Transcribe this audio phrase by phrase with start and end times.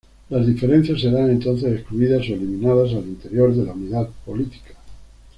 [0.29, 4.73] Las diferencias serán entonces excluidas o eliminadas al interior de la unidad política.